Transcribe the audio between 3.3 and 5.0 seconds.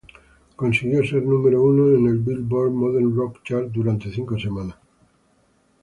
Chart durante cinco semanas.